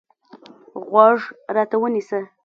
[0.89, 1.19] غوږ
[1.55, 2.19] راته ونیسه.